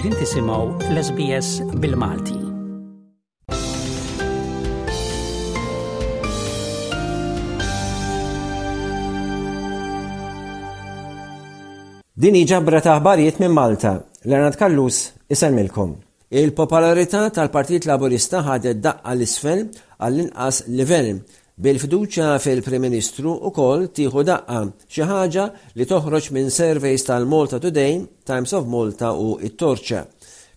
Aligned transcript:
Qegħdin 0.00 0.14
tisimgħu 0.16 0.94
l-SBS 0.94 1.48
bil-Malti. 1.80 2.36
Din 12.20 12.32
hi 12.36 12.46
ġabra 12.48 12.80
ta' 12.84 12.94
aħbarijiet 12.94 13.42
minn 13.44 13.52
Malta. 13.56 13.92
Lernat 14.24 14.56
Kallus 14.60 15.02
iselmilkom. 15.36 15.92
Il-popolarità 16.32 17.26
tal-Partit 17.36 17.84
Laburista 17.90 18.40
ħadet 18.46 18.80
daqqa 18.84 19.12
l-isfel 19.12 19.66
għall-inqas 20.00 20.64
livell 20.80 21.12
Bil-fiduċa 21.60 22.26
fil-Prim 22.40 22.80
Ministru 22.86 23.34
u 23.44 23.50
kol 23.52 23.82
tiħu 23.92 24.22
daqqa 24.24 24.58
xi 24.88 25.04
ħaġa 25.10 25.42
li 25.76 25.84
toħroġ 25.90 26.28
minn 26.32 26.48
surveys 26.50 27.02
tal-Malta 27.04 27.58
Today, 27.60 27.98
Times 28.24 28.54
of 28.56 28.68
Malta 28.72 29.10
u 29.12 29.34
it-Torċa. 29.44 29.98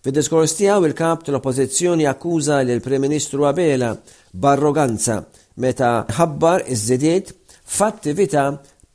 Fid-diskors 0.00 0.54
tiegħu 0.62 0.88
il-kap 0.88 1.26
tal-Oppożizzjoni 1.26 2.06
akkuża 2.08 2.62
lil 2.64 2.80
prem 2.80 3.04
Ministru 3.04 3.44
Abela 3.44 3.90
barroganza 4.32 5.18
meta 5.60 5.90
ħabbar 6.08 6.64
iż-żidiet 6.72 7.34
f'attività 7.76 8.46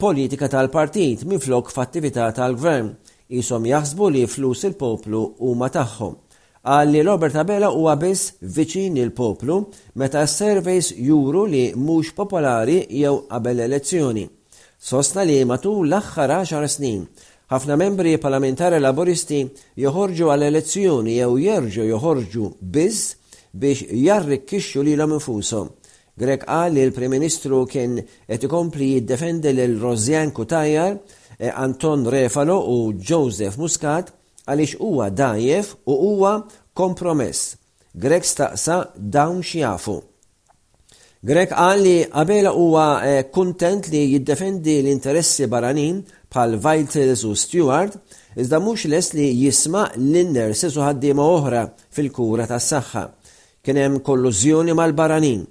politika 0.05 0.49
tal-partit 0.49 1.27
minflok 1.29 1.69
f'attività 1.69 2.31
tal-gvern. 2.33 2.89
Isom 3.37 3.69
jaħsbu 3.69 4.09
li 4.15 4.25
flus 4.33 4.65
il-poplu 4.71 5.21
huma 5.45 5.69
tagħhom 5.69 6.17
għalli 6.69 6.99
li 7.01 7.01
Robert 7.05 7.33
Abela 7.41 7.71
huwa 7.73 7.95
biss 7.97 8.35
viċin 8.43 8.97
il-poplu 9.01 9.55
meta 9.97 10.21
s 10.27 10.35
servejs 10.41 10.91
juru 11.01 11.45
li 11.49 11.63
mhux 11.73 12.11
popolari 12.17 12.83
jew 12.99 13.23
qabel 13.31 13.63
elezzjoni. 13.65 14.27
Sosna 14.79 15.23
li 15.25 15.39
matul 15.49 15.87
l-aħħar 15.89 16.33
10 16.43 16.69
snin 16.71 17.07
ħafna 17.49 17.77
membri 17.81 18.13
parlamentari 18.21 18.77
laboristi 18.83 19.41
joħorġu 19.81 20.29
għal 20.35 20.47
elezzjoni 20.51 21.17
jew 21.17 21.33
jerġu 21.47 21.87
joħorġu 21.89 22.51
biss 22.77 23.17
biex 23.49 23.89
jarrikkixxu 24.05 24.85
lilhom 24.85 25.17
infushom. 25.17 25.71
Grek 26.19 26.43
qal 26.45 26.75
li 26.75 26.83
l-Prim 26.85 27.13
Ministru 27.15 27.63
kien 27.71 27.97
qed 28.27 28.45
ikompli 28.45 28.91
jiddefendi 28.97 29.55
lil 29.55 29.77
Rozjan 29.81 30.33
Kutajjar, 30.35 30.97
e, 31.39 31.47
Anton 31.49 32.05
Refalo 32.11 32.59
u 32.75 32.91
Joseph 32.93 33.57
Muscat 33.57 34.13
għaliex 34.49 34.79
huwa 34.81 35.07
dajjef 35.13 35.73
u 35.85 35.95
huwa 36.01 36.31
kompromess. 36.79 37.39
Grek 38.03 38.23
staqsa 38.31 38.77
dawn 39.15 39.39
xjafu. 39.49 39.97
Grek 41.29 41.51
qal 41.55 41.79
li 41.85 41.97
qabela 42.13 42.51
huwa 42.55 42.85
eh, 43.11 43.23
kuntent 43.35 43.83
li 43.91 44.01
jiddefendi 44.13 44.75
l-interessi 44.83 45.43
baranin 45.53 45.97
pal 46.33 46.51
Vajtels 46.65 47.23
u 47.29 47.31
Stewart, 47.43 47.93
iżda 48.41 48.57
mhux 48.63 48.81
les 48.93 49.07
li 49.17 49.27
jisma' 49.43 49.89
l 50.11 50.13
inner 50.21 50.51
u 50.79 50.81
ħaddiema 50.87 51.23
oħra 51.35 51.63
fil-kura 51.95 52.45
tas-saħħa. 52.51 53.03
Kien 53.63 53.79
hemm 53.81 53.99
kollużjoni 54.07 54.73
mal-baranin. 54.79 55.41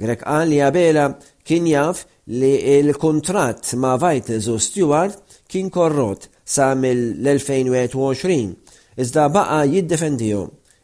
Grek 0.00 0.22
qal 0.24 0.48
li 0.48 0.62
qabela 0.62 1.04
kien 1.46 1.66
jaf 1.74 2.06
li 2.40 2.54
l 2.80 2.96
kontrat 3.02 3.74
ma' 3.82 3.98
Vitals 4.00 4.46
u 4.48 4.56
Stewart 4.56 5.20
kien 5.52 5.68
korrot 5.74 6.30
sa 6.54 6.72
mill-2021, 6.80 8.54
iżda 9.02 9.28
baqa 9.36 9.60
jiddefendiju. 9.74 10.40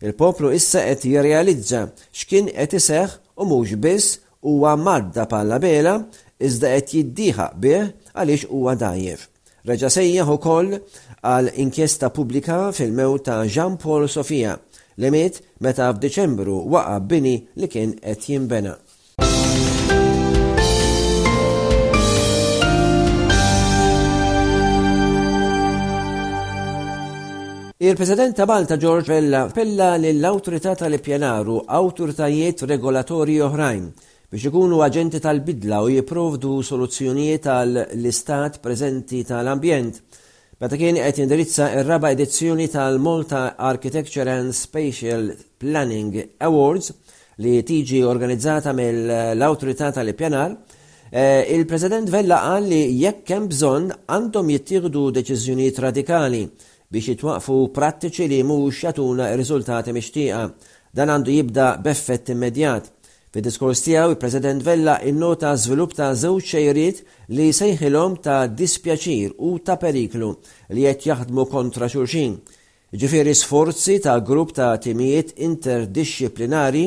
Il-poplu 0.06 0.48
issa 0.60 0.80
qed 0.88 1.00
jirrealizza 1.10 1.80
x'kien 2.18 2.50
qed 2.52 2.72
iseħħ 2.78 3.12
u 3.40 3.46
mhux 3.48 3.70
biss 3.84 4.18
huwa 4.48 4.74
madda 4.86 5.24
bħala 5.30 5.56
bela 5.64 5.94
iżda 6.46 6.74
qed 6.76 6.90
jiddiħa 6.96 7.46
bih 7.64 7.86
għaliex 8.12 8.50
huwa 8.50 8.74
dajjef. 8.84 9.20
Reġa 9.68 9.90
sejjaħ 9.96 10.32
ukoll 10.36 10.74
għal 11.28 11.48
inkjesta 11.64 12.12
pubblika 12.16 12.58
fil-mew 12.76 13.16
ta' 13.26 13.40
Jean 13.54 13.78
Paul 13.80 14.04
Sofia 14.18 14.52
li 15.00 15.10
miet 15.16 15.40
meta 15.64 15.88
f'Diċembru 15.96 16.58
waqa' 16.74 17.00
bini 17.00 17.34
li 17.56 17.70
kien 17.72 17.96
qed 18.02 18.28
jinbena. 18.28 18.74
Il-President 27.88 28.32
ta' 28.34 28.46
Malta 28.46 28.78
George 28.78 29.12
Vella 29.12 29.50
pella 29.52 29.96
lill 29.96 30.24
autorità 30.24 30.72
tal-Ippjanaru 30.74 31.66
awtoritajiet 31.68 32.62
regolatorji 32.70 33.34
oħrajn 33.44 33.82
biex 34.32 34.46
ikunu 34.48 34.78
aġenti 34.86 35.20
tal-bidla 35.20 35.82
u 35.84 35.90
jiprovdu 35.92 36.54
soluzzjonijiet 36.64 37.42
tal-istat 37.44 38.56
preżenti 38.64 39.20
tal-ambjent. 39.28 40.00
Meta 40.64 40.80
kien 40.80 40.96
qed 41.02 41.20
jindirizza 41.26 41.68
r-raba 41.84 42.14
edizzjoni 42.16 42.70
tal-Malta 42.72 43.42
Architecture 43.58 44.32
and 44.32 44.56
Spatial 44.56 45.34
Planning 45.60 46.16
Awards 46.48 46.88
li 47.44 47.58
tiġi 47.68 48.00
organizzata 48.00 48.72
mill-Awtorità 48.80 49.92
tal-Ippjanar, 49.98 50.56
eh, 51.10 51.40
il-President 51.52 52.08
Vella 52.08 52.40
qal 52.48 52.64
li 52.72 52.82
jekk 53.04 53.28
hemm 53.36 53.48
bżonn 53.52 53.92
għandhom 54.08 54.54
jittieħdu 54.56 55.04
deċiżjonijiet 55.20 55.84
radikali 55.90 56.46
biex 56.94 57.08
jitwaqfu 57.10 57.56
prattiċi 57.76 58.26
li 58.30 58.38
mhux 58.46 58.84
jagħtuna 58.84 59.26
r-riżultati 59.34 59.94
mixtieqa. 59.96 60.42
Dan 60.94 61.10
għandu 61.10 61.32
jibda 61.34 61.66
b'effett 61.82 62.30
immedjat. 62.34 62.90
Fid-diskors 63.34 63.80
tiegħu 63.82 64.12
il-President 64.12 64.62
Vella 64.62 65.00
innota 65.10 65.50
żvilupp 65.58 65.96
ta' 65.98 66.12
żewġ 66.14 66.44
xejriet 66.52 67.00
li 67.34 67.48
sejħilhom 67.56 68.14
ta' 68.22 68.44
dispjaċir 68.60 69.32
u 69.42 69.56
ta' 69.66 69.78
periklu 69.82 70.28
li 70.76 70.86
qed 70.86 71.08
jaħdmu 71.10 71.46
kontra 71.50 71.88
xulxin. 71.90 72.36
Ġifieri 72.94 73.34
sforzi 73.34 73.96
ta' 74.04 74.20
grupp 74.28 74.54
ta' 74.54 74.76
timijiet 74.78 75.34
interdixxiplinari 75.48 76.84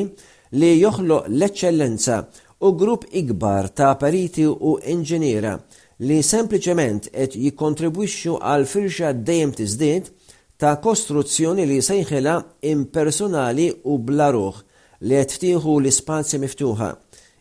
li 0.56 0.70
joħloq 0.78 1.28
l-eċċellenza 1.28 2.16
u 2.64 2.72
grupp 2.80 3.04
ikbar 3.20 3.68
ta' 3.76 3.92
periti 4.00 4.48
u 4.48 4.78
inġiniera 4.88 5.52
li 6.06 6.16
sempliċement 6.22 7.08
qed 7.10 7.32
jikkontribwixxu 7.42 8.36
għal 8.48 8.66
firxa 8.70 9.08
dejjem 9.26 9.52
tiżdied 9.58 10.10
ta' 10.58 10.76
kostruzzjoni 10.82 11.64
li 11.66 11.80
sejħela 11.82 12.36
impersonali 12.70 13.64
u 13.90 13.96
bla 14.06 14.28
ruħ 14.36 14.60
li 15.08 15.18
qed 15.18 15.38
tieħu 15.42 15.74
l-ispazji 15.80 16.38
miftuħa. 16.44 16.90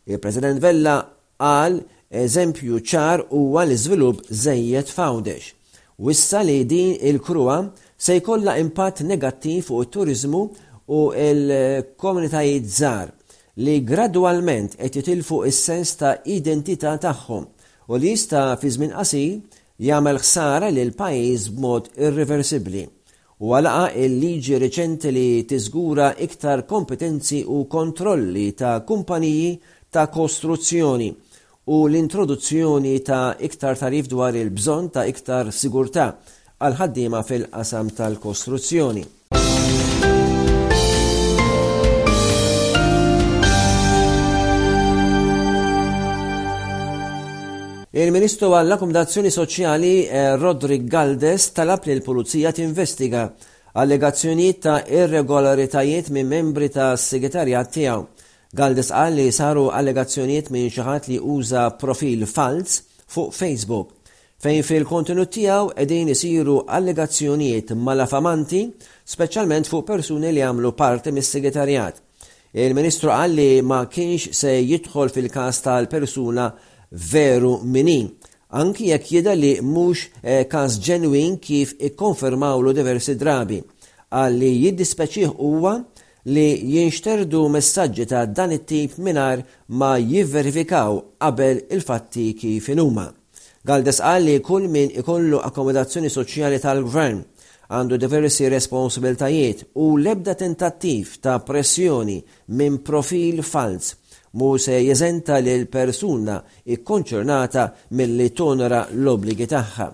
Il-President 0.09 0.62
Vella 0.63 0.96
qal 1.40 1.78
eżempju 2.09 2.79
ċar 2.81 3.28
huwa 3.35 3.66
l-iżvilupp 3.67 4.25
żejjed 4.29 4.90
fawdex. 4.94 5.51
Wissa 6.00 6.41
li 6.46 6.57
din 6.69 6.96
il-krua 7.12 7.59
se 7.97 8.16
jkollha 8.17 8.56
impatt 8.62 9.03
negattiv 9.06 9.67
fuq 9.69 9.85
it-turiżmu 9.85 10.41
u 10.97 11.03
l-komunitajiet 11.13 12.66
żgħar 12.79 13.13
li 13.66 13.78
gradwalment 13.85 14.78
qed 14.79 15.00
jitilfu 15.01 15.44
is-sens 15.50 15.94
ta' 16.01 16.16
identità 16.38 16.96
tagħhom 17.01 17.51
u 17.92 17.94
li 18.02 18.09
jista' 18.14 18.58
fi 18.62 18.70
żmien 18.75 18.92
qasir 18.92 19.38
jagħmel 19.88 20.18
ħsara 20.24 20.68
lil 20.75 20.90
pajjiż 21.02 21.44
b'mod 21.56 21.86
irreversibbli 22.08 22.81
u 23.46 23.53
għalaqa 23.56 23.94
il-liġi 24.03 24.59
reċenti 24.64 25.12
li 25.18 25.28
tiżgura 25.50 26.09
iktar 26.26 26.66
kompetenzi 26.74 27.44
u 27.56 27.59
kontrolli 27.76 28.47
ta' 28.62 28.76
kumpaniji 28.90 29.52
ta' 29.94 30.08
kostruzzjoni 30.18 31.09
u 31.76 31.78
l-introduzzjoni 31.88 32.96
ta' 33.09 33.36
iktar 33.47 33.80
tarif 33.84 34.12
dwar 34.14 34.36
il-bżon 34.42 34.92
ta' 34.96 35.08
iktar 35.14 35.53
sigurtà 35.62 36.09
għal 36.58 36.76
ħaddiema 36.81 37.22
fil-qasam 37.28 37.92
tal-kostruzzjoni. 37.97 39.06
Il-Ministru 47.97 48.52
għall 48.53 48.75
akkomodazzjoni 48.75 49.30
Soċjali 49.34 49.91
eh, 50.06 50.35
Rodrik 50.38 50.84
Galdes 50.85 51.47
talab 51.58 51.88
li 51.90 51.96
l-Pulizija 51.96 52.52
tinvestiga 52.53 53.23
allegazzjonijiet 53.82 54.59
ta' 54.61 54.76
irregolaritajiet 54.99 56.11
minn 56.14 56.29
membri 56.29 56.67
ta' 56.70 56.91
segretarjat 56.94 57.72
tiegħu. 57.73 58.03
Galdes 58.53 58.91
qal 58.94 59.17
li 59.17 59.26
saru 59.34 59.66
allegazzjonijiet 59.79 60.52
minn 60.53 60.70
xi 60.70 60.85
ħadd 60.85 61.09
li 61.09 61.17
uża 61.17 61.64
profil 61.82 62.28
fals 62.29 62.84
fuq 63.16 63.34
Facebook 63.40 63.97
fejn 64.46 64.61
fil-kontenut 64.67 65.34
tiegħu 65.34 65.73
qegħdin 65.79 66.14
isiru 66.14 66.59
allegazzjonijiet 66.70 67.73
malafamanti, 67.73 68.61
speċjalment 69.09 69.73
fuq 69.73 69.88
persuni 69.90 70.35
li 70.38 70.46
għamlu 70.46 70.76
parti 70.78 71.16
mis-segretarjat. 71.17 72.02
Il-Ministru 72.61 73.09
qal 73.09 73.34
li 73.41 73.49
ma 73.66 73.82
kienx 73.90 74.38
se 74.38 74.53
jidħol 74.61 75.09
fil-każ 75.17 75.66
tal-persuna 75.66 76.52
veru 76.91 77.57
minin. 77.63 78.16
Anki 78.49 78.85
jekk 78.89 79.11
jeda 79.11 79.31
li 79.35 79.57
mhux 79.61 80.05
eh, 80.23 80.47
każ 80.49 80.78
ġenwin 80.85 81.37
kif 81.43 81.73
ikkonfermawlu 81.89 82.72
diversi 82.78 83.17
drabi, 83.19 83.59
għalli 84.16 84.51
jiddispeċih 84.63 85.34
huwa 85.35 85.73
li 86.31 86.45
jinxterdu 86.78 87.41
messaġġi 87.51 88.05
ta' 88.07 88.25
dan 88.25 88.51
it-tip 88.55 88.95
minar 89.03 89.41
ma 89.75 89.97
jivverifikaw 89.99 91.01
qabel 91.19 91.59
il-fatti 91.75 92.29
kif 92.39 92.69
inuma. 92.72 93.07
Galdes 93.67 93.99
qal 93.99 94.23
li 94.23 94.37
kull 94.39 94.69
min 94.72 94.87
ikollu 95.01 95.41
akkomodazzjoni 95.43 96.07
soċjali 96.11 96.61
tal-gvern 96.63 97.19
għandu 97.67 97.99
diversi 97.99 98.47
responsabiltajiet 98.49 99.67
u 99.84 99.89
lebda 99.99 100.37
tentattiv 100.39 101.17
ta' 101.19 101.39
pressjoni 101.43 102.22
minn 102.55 102.79
profil 102.79 103.43
fals 103.43 103.91
mu 104.32 104.58
se 104.58 104.78
jeżenta 104.84 105.38
l 105.40 105.68
persuna 105.72 106.41
ikkonċernata 106.66 107.70
milli 107.96 108.29
tonora 108.35 108.85
l-obligi 108.91 109.47
tagħha. 109.47 109.88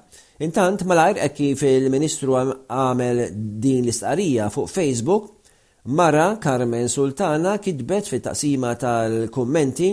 Intant 0.43 0.81
malajr 0.83 1.21
hekk 1.21 1.35
kif 1.37 1.61
il-Ministru 1.69 2.35
għamel 2.67 3.27
din 3.61 3.83
l-istqarija 3.85 4.49
fuq 4.49 4.69
Facebook, 4.69 5.29
Mara 5.85 6.37
Carmen 6.39 6.87
Sultana 6.89 7.57
kitbet 7.59 8.07
fit 8.07 8.23
taqsima 8.23 8.73
tal-kummenti 8.79 9.89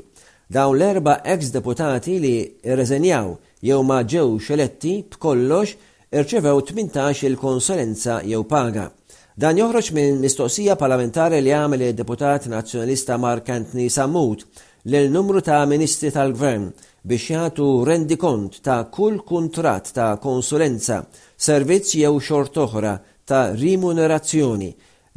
Dawn 0.48 0.78
l-erba 0.80 1.18
ex-deputati 1.28 2.16
li 2.24 2.36
reżenjaw 2.63 3.34
jew 3.68 3.81
ma 3.84 4.00
ġewx 4.07 4.51
eletti 4.56 4.94
b'kollox 5.12 5.74
irċevew 6.16 6.62
18 6.62 7.28
il-konsulenza 7.28 8.22
jew 8.24 8.44
paga. 8.48 8.88
Dan 9.38 9.57
joħroġ 9.60 9.89
minn 9.94 10.19
mistoqsija 10.24 10.75
parlamentari 10.80 11.42
li 11.44 11.51
għamel 11.54 11.81
il-deputat 11.89 12.48
nazjonalista 12.50 13.18
Mark 13.22 13.50
Antni 13.54 13.89
Samut 13.94 14.48
lil 14.88 15.12
numru 15.13 15.42
ta' 15.45 15.66
ministri 15.69 16.12
tal-gvern 16.16 16.72
biex 17.07 17.28
jagħtu 17.36 17.66
rendi 17.86 18.18
kont 18.19 18.62
ta' 18.66 18.86
kull 18.89 19.19
kontrat 19.28 19.92
ta' 19.94 20.16
konsulenza 20.24 21.04
servizz 21.38 21.92
jew 22.01 22.18
xort 22.22 22.57
oħra 22.57 22.95
ta' 23.28 23.51
rimunerazzjoni 23.54 24.72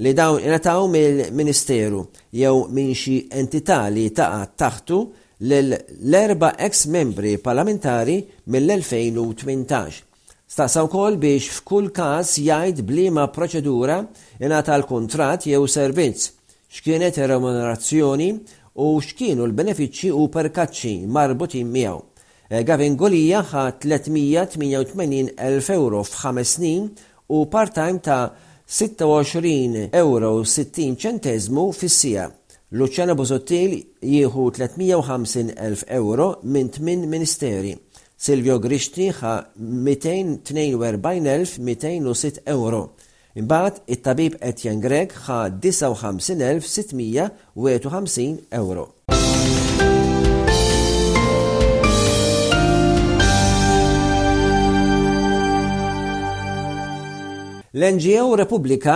li 0.05 0.12
dawn 0.17 0.43
inataw 0.44 0.84
mill-Ministeru 0.93 2.02
jew 2.37 2.58
minn 2.76 2.93
xi 2.94 3.14
entità 3.32 3.87
li 3.88 4.11
ta' 4.12 4.44
taħtu 4.44 4.99
l-erba 5.40 6.52
ex 6.61 6.84
membri 6.93 7.38
parlamentari 7.40 8.19
mill-2018. 8.44 10.02
Staqsa 10.50 10.82
wkoll 10.84 11.17
biex 11.22 11.46
f'kull 11.61 11.88
każ 11.94 12.34
jgħid 12.43 12.82
bliema 12.84 13.25
proċedura 13.32 14.00
inata 14.44 14.76
l-kuntratt 14.76 15.46
jew 15.49 15.62
servizz, 15.70 16.28
x'kienet 16.75 17.22
ir-remunerazzjoni 17.22 18.28
u 18.82 18.93
x'kienu 19.00 19.46
l-benefiċċji 19.49 20.12
u 20.12 20.28
perkaċċi 20.37 20.96
marbutin 21.08 21.70
miegħu. 21.72 22.06
Eh, 22.50 22.64
Gavin 22.67 22.97
Golija 22.99 23.44
ħa 23.47 23.61
388.000 23.79 25.37
euro 25.76 26.00
f'ħames 26.02 26.55
snin 26.56 26.88
u 27.31 27.44
part-time 27.47 28.00
ta' 28.02 28.32
26 28.67 29.93
euro 29.94 30.32
60 30.43 30.99
centesmu 30.99 31.69
fis-sija. 31.75 32.25
Bozottil 33.14 33.76
jieħu 34.02 34.49
350.000 34.58 35.87
euro 36.00 36.26
minn 36.43 36.69
tmin 36.75 37.06
ministeri. 37.11 37.76
Silvio 38.19 38.58
Grishti 38.58 39.11
ħa 39.20 39.37
242.206 39.56 42.38
euro. 42.50 42.91
Imbagħad 43.38 43.81
it-tabib 43.87 44.37
Etjen 44.43 44.81
Greg 44.82 45.12
ħa 45.12 45.50
59.651 45.62 48.41
euro. 48.50 48.91
L-NGO 57.81 58.25
Repubblika 58.37 58.94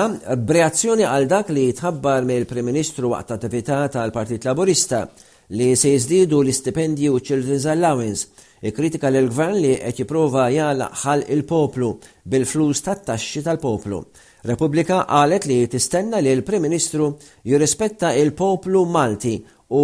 b'reazzjoni 0.49 1.07
għal 1.09 1.25
dak 1.31 1.49
li 1.57 1.63
tħabbar 1.77 2.25
mill 2.29 2.45
prim 2.49 2.67
Ministru 2.69 3.09
waqt 3.15 3.31
attività 3.33 3.77
tal-Partit 3.95 4.45
Laburista 4.45 4.99
li 5.57 5.71
se 5.77 5.95
jizdidu 5.95 6.43
l 6.45 6.53
istipendi 6.53 7.07
u 7.09 7.15
Children's 7.17 7.65
Allowance, 7.73 8.27
ikkritika 8.61 9.09
l 9.09 9.23
gvern 9.33 9.55
li 9.63 9.71
qed 9.81 10.03
jipprova 10.03 10.51
jalaqħal 10.53 11.25
il-poplu 11.33 11.89
bil-flus 12.29 12.85
tat-taxxi 12.85 13.41
tal-poplu. 13.47 14.03
Repubblika 14.53 14.99
qalet 15.09 15.47
li 15.49 15.57
tistenna 15.73 16.21
li 16.21 16.35
l-Prim 16.37 16.67
Ministru 16.69 17.07
jirrispetta 17.43 18.11
il-poplu 18.21 18.83
Malti 18.85 19.39
u 19.79 19.83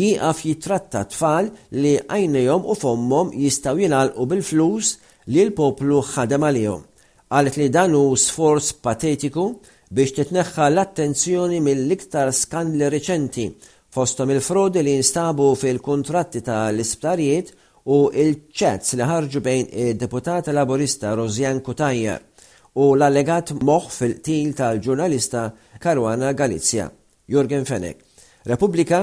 jiqaf 0.00 0.42
jitratta 0.50 1.06
tfal 1.14 1.48
li 1.80 1.94
għajnejhom 2.04 2.68
u 2.68 2.76
jistaw 2.76 3.32
jistgħu 3.46 3.84
jingħalqu 3.86 4.28
bil-flus 4.34 4.92
li 5.32 5.46
l-poplu 5.46 6.02
ħadem 6.12 6.46
għalihom. 6.50 6.84
Għalet 7.26 7.56
li 7.58 7.64
dan 7.74 7.90
hu 7.98 8.12
sforz 8.14 8.68
patetiku 8.78 9.46
biex 9.90 10.14
titneħħa 10.20 10.66
l-attenzjoni 10.70 11.56
mill-iktar 11.62 12.30
skandli 12.30 12.86
reċenti 12.90 13.46
fostom 13.96 14.30
il-frodi 14.36 14.82
li 14.86 14.92
jinstabu 14.94 15.48
fil-kontratti 15.58 16.44
ta' 16.46 16.68
l-isptarijiet 16.70 17.50
u 17.96 17.98
il-ċets 18.22 18.94
li 19.00 19.08
ħarġu 19.10 19.42
bejn 19.42 19.72
il-deputata 19.88 20.54
laborista 20.54 21.16
Rozjan 21.18 21.64
Kutajjar 21.66 22.22
u 22.84 22.92
l-allegat 22.94 23.56
moħ 23.58 23.90
fil-til 23.96 24.54
tal-ġurnalista 24.58 25.48
Karwana 25.82 26.30
Galizja, 26.32 26.86
Jurgen 27.26 27.64
Fenek. 27.66 28.04
Repubblika 28.46 29.02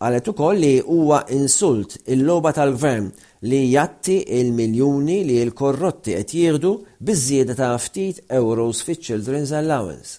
Għalet 0.00 0.28
ukoll 0.30 0.60
li 0.64 0.68
huwa 0.80 1.18
insult 1.36 1.98
il-loba 2.14 2.54
tal-gvern 2.56 3.10
li 3.52 3.58
jatti 3.68 4.14
il 4.38 4.48
miljoni 4.56 5.18
li 5.28 5.34
l-korrotti 5.44 6.14
qed 6.16 6.32
jieħdu 6.38 6.70
biżjieda 7.10 7.56
ta' 7.58 7.74
ftit 7.84 8.22
euros 8.32 8.80
fi 8.86 8.96
childrens 8.96 9.52
Allowance. 9.52 10.10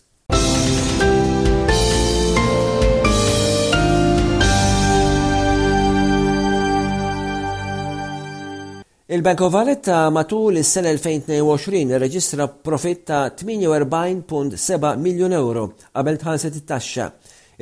Il-Bank 9.11 9.41
of 9.43 9.51
Valletta 9.51 10.05
matul 10.13 10.61
is-sena 10.61 10.93
2022 10.93 11.81
irreġistra 11.97 12.45
profitt 12.53 13.05
ta' 13.09 13.27
48.7 13.33 14.97
miljun 15.01 15.33
euro 15.41 15.71
qabel 15.89 16.21
tħallset 16.21 16.61
it-taxxa 16.61 17.09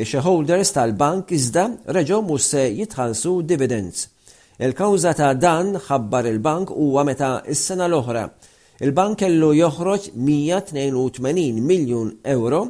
il-shareholders 0.02 0.72
tal-bank 0.76 1.34
iżda 1.36 1.66
reġgħu 1.94 2.20
mhux 2.28 2.46
se 2.54 2.62
jitħallsu 2.78 3.32
dividends. 3.48 4.06
Il-kawża 4.64 5.12
ta' 5.18 5.34
dan 5.36 5.74
ħabbar 5.88 6.30
il-bank 6.32 6.72
huwa 6.76 7.04
meta 7.08 7.32
is-sena 7.54 7.88
l-oħra. 7.90 8.22
Il-bank 8.86 9.18
kellu 9.24 9.50
joħroġ 9.58 10.12
182 10.16 11.60
miljun 11.68 12.14
euro 12.36 12.62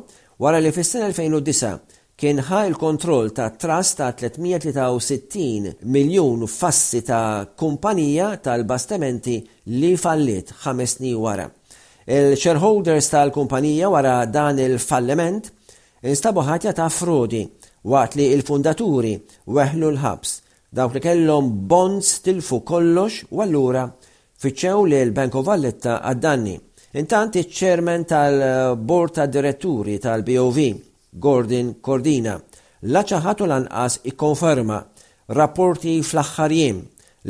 wara 0.41 0.57
li 0.61 0.71
fis-sena 0.73 1.11
2009 1.11 1.97
kien 2.19 2.41
ħa 2.49 2.63
il-kontroll 2.71 3.29
ta' 3.37 3.51
trust 3.61 4.01
ta' 4.01 4.09
363 4.17 5.69
miljon 5.93 6.47
fassi 6.51 7.03
ta' 7.09 7.45
kumpanija 7.61 8.31
tal-bastimenti 8.43 9.35
li 9.77 9.93
fallit 10.01 10.51
ħames 10.65 10.97
snin 10.97 11.21
wara. 11.21 11.45
Il-shareholders 12.09 13.13
tal-kumpanija 13.13 13.93
wara 13.93 14.17
dan 14.27 14.57
il-falliment 14.65 15.53
Instabu 16.07 16.41
ħatja 16.47 16.71
ta' 16.75 16.85
frodi 16.89 17.41
waqt 17.89 18.15
li 18.15 18.25
il-fundaturi 18.31 19.09
weħlu 19.51 19.89
l-ħabs 19.91 20.35
dawk 20.79 20.95
li 20.95 21.01
kellhom 21.03 21.49
bonds 21.67 22.19
tilfu 22.23 22.61
kollox 22.63 23.25
u 23.35 23.41
allura 23.43 23.83
fiċċew 24.39 24.85
li 24.87 25.01
l-Banko 25.03 25.41
Valletta 25.43 25.97
għad-danni. 26.07 26.55
Intant 27.03 27.35
iċ-ċermen 27.41 28.05
tal-Bord 28.07 29.17
ta' 29.17 29.27
Diretturi 29.27 29.97
tal-BOV, 29.99 30.57
Gordon 31.19 31.73
Cordina, 31.83 32.37
laċaħatu 32.95 33.49
lanqas 33.51 33.99
ikkonferma 34.13 34.79
rapporti 35.35 35.97
fl-axħarjiem 35.99 36.79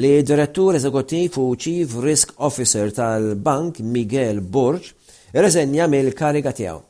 li 0.03 0.11
direttur 0.21 0.77
eżekuttiv 0.77 1.39
u 1.41 1.49
Chief 1.57 1.97
Risk 2.05 2.35
Officer 2.45 2.93
tal-Bank 2.93 3.81
Miguel 3.81 4.39
Borg 4.45 4.85
reżenja 5.33 5.89
mill-kariga 5.89 6.53
tiegħu. 6.53 6.83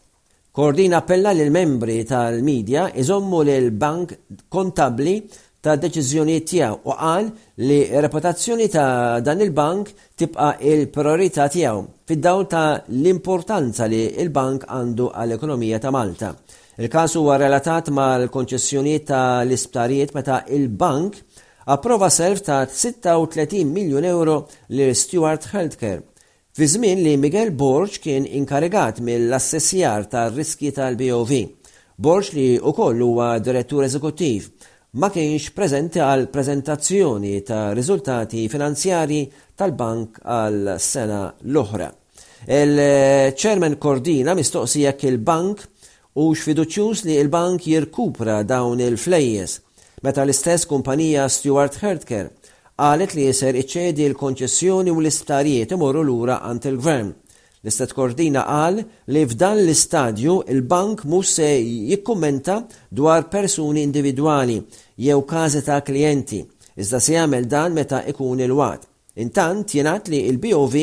Kordina 0.59 0.97
appella 0.99 1.31
l 1.31 1.47
membri 1.55 2.03
tal-medja 2.03 2.81
iżommu 2.99 3.39
l 3.47 3.71
bank 3.71 4.07
kontabli 4.51 5.21
ta' 5.63 5.77
deċizjoni 5.79 6.35
tiegħu 6.43 6.81
u 6.83 6.95
qal 6.99 7.29
li 7.69 7.77
reputazzjoni 8.03 8.67
ta' 8.73 9.21
dan 9.23 9.39
il-bank 9.45 9.93
tibqa' 10.19 10.57
il-priorità 10.59 11.47
tiegħu 11.47 11.79
fid-dawl 12.11 12.43
ta' 12.51 12.83
l-importanza 12.91 13.87
li 13.87 14.03
il-bank 14.19 14.67
għandu 14.67 15.07
għall-ekonomija 15.15 15.79
ta' 15.79 15.95
Malta. 15.95 16.33
Il-każ 16.75 17.15
huwa 17.23 17.39
relatat 17.39 17.87
mal-konċessjonijiet 17.95 19.07
ta' 19.13 19.25
l-isptarijiet 19.47 20.11
meta 20.19 20.43
il-bank 20.59 21.21
approva 21.71 22.11
self 22.11 22.43
ta' 22.51 22.65
36 22.67 23.63
miljon 23.63 24.03
euro 24.11 24.41
li 24.75 24.91
Stewart 24.93 25.47
Healthcare 25.55 26.03
fi 26.55 26.65
żmien 26.67 26.99
li 27.03 27.17
Miguel 27.17 27.51
Borch 27.51 27.99
kien 28.03 28.25
inkarigat 28.25 28.99
mill-assessjar 29.05 30.07
tar 30.11 30.31
riski 30.33 30.71
tal-BOV. 30.73 31.31
Borx 31.99 32.31
li 32.33 32.45
ukoll 32.69 33.01
huwa 33.03 33.33
direttur 33.43 33.83
eżekuttiv 33.83 34.47
ma 34.99 35.09
kienx 35.13 35.49
preżenti 35.53 35.99
għal 36.01 36.29
prezentazzjoni 36.33 37.35
ta' 37.45 37.73
riżultati 37.77 38.45
finanzjari 38.49 39.19
tal-bank 39.59 40.17
għal 40.25 40.75
sena 40.79 41.19
l-oħra. 41.51 41.89
Il-ċermen 42.47 43.77
Kordina 43.77 44.33
jekk 44.37 45.03
il-bank 45.11 45.67
u 46.15 46.31
xfiduċjus 46.33 47.03
li 47.05 47.19
il-bank 47.21 47.67
jirkupra 47.67 48.41
dawn 48.43 48.79
il-flejjes 48.79 49.59
meta 50.01 50.23
l-istess 50.23 50.65
kumpanija 50.65 51.29
Stuart 51.29 51.75
Hertker 51.83 52.31
qalet 52.79 53.11
li 53.17 53.25
jeser 53.27 53.57
iċċedi 53.59 54.05
l-konċessjoni 54.07 54.91
u 54.93 55.01
l-istarijiet 55.01 55.73
imorru 55.75 56.03
lura 56.07 56.37
ant 56.47 56.63
il-gvern. 56.69 57.09
L-istat 57.65 57.91
kordina 57.91 58.45
qal 58.47 58.77
li 59.11 59.23
f'dan 59.27 59.59
l-istadju 59.59 60.37
il-bank 60.53 61.01
mhux 61.03 61.33
se 61.41 61.49
dwar 62.95 63.27
persuni 63.35 63.81
individwali 63.83 64.61
jew 65.07 65.19
każi 65.27 65.61
ta' 65.61 65.81
klijenti, 65.81 66.39
iżda 66.79 66.99
se 66.99 67.13
jagħmel 67.17 67.45
dan 67.51 67.73
meta 67.75 68.03
ikun 68.07 68.39
il 68.45 68.55
wad 68.59 68.87
Intant 69.19 69.67
jenat 69.75 70.07
li 70.07 70.19
il-BOV 70.29 70.75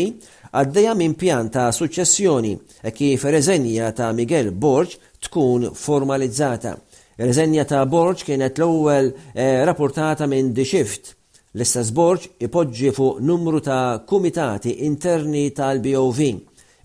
għaddeja 0.52 0.92
minn 1.00 1.14
pjanta 1.16 1.64
ta' 1.64 1.72
suċċessjoni 1.78 2.52
e 2.84 2.92
kif 2.92 3.24
reżenja 3.24 3.88
ta' 3.92 4.12
Miguel 4.12 4.50
Borg 4.52 4.92
tkun 5.24 5.70
formalizzata. 5.72 6.76
Reżenja 7.16 7.64
ta' 7.64 7.86
Borg 7.88 8.20
kienet 8.26 8.58
l-ewwel 8.60 9.14
eh, 9.32 9.64
rapportata 9.64 10.26
minn 10.28 10.52
The 10.52 10.64
Shift 10.64 11.15
L-istess 11.56 11.88
borġ 11.96 12.24
ipoġġi 12.44 12.90
fuq 12.92 13.16
numru 13.24 13.62
ta' 13.64 14.02
kumitati 14.10 14.74
interni 14.84 15.46
tal-BOV, 15.56 16.18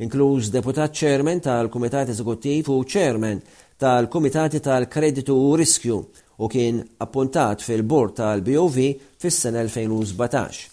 inkluż 0.06 0.48
deputat 0.56 0.96
ċermen 0.96 1.42
tal-Kumitat 1.44 2.08
Eżekuttiv 2.14 2.70
u 2.72 2.78
ċermen 2.88 3.42
tal-Kumitati 3.84 4.62
tal-Kreditu 4.64 5.36
u 5.36 5.50
Riskju 5.60 5.98
u 6.40 6.48
kien 6.54 6.80
appuntat 7.04 7.66
fil-bord 7.68 8.16
tal-BOV 8.22 8.78
fis-sena 9.20 9.66
2017. 9.68 10.64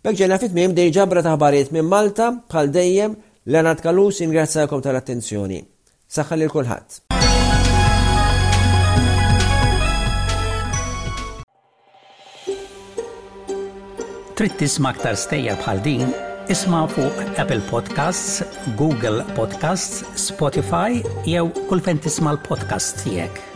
Bekġena 0.00 0.40
fit-mim 0.40 0.72
dej 0.76 0.94
ġabra 0.96 1.20
taħbariet 1.28 1.76
minn 1.76 1.90
Malta 1.92 2.32
bħal 2.48 2.72
dejjem 2.80 3.18
l-għanat 3.44 3.84
Kalus 3.84 4.24
ingrazzakom 4.24 4.80
tal-attenzjoni. 4.80 5.60
Saħħa 6.08 6.40
l 6.40 6.48
kulħadd 6.48 7.03
Trid 14.34 14.54
tisma' 14.58 14.90
aktar 14.90 15.14
stejjer 15.20 15.54
bħal 15.60 15.78
din, 15.84 16.08
isma' 16.50 16.80
fuq 16.90 17.20
Apple 17.38 17.60
Podcasts, 17.68 18.42
Google 18.80 19.22
Podcasts, 19.38 20.02
Spotify 20.26 20.98
jew 21.22 21.46
kull 21.70 21.84
fejn 21.86 22.02
tisma' 22.08 22.34
l-podcast 22.34 23.04
tiegħek. 23.06 23.53